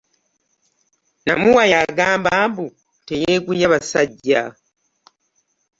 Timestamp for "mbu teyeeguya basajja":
2.49-4.41